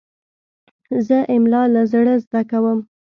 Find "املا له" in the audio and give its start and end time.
1.35-1.81